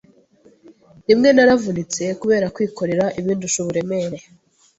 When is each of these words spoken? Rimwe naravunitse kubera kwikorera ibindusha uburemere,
Rimwe 1.07 1.29
naravunitse 1.31 2.03
kubera 2.21 2.47
kwikorera 2.55 3.05
ibindusha 3.19 3.57
uburemere, 3.63 4.17